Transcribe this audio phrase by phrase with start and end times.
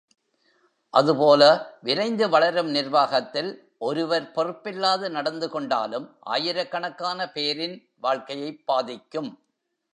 [0.93, 1.41] அதுபோல
[1.81, 3.51] விரைந்து வளரும் நிர்வாகத்தில்
[3.77, 7.89] ஒருவர் பொறுப் பில்லாது நடந்து கொண்டாலும் ஆயிரக்கணக்கான பேரின்
[7.99, 9.31] வாழ்க்கையைப் பாதிக்கும்.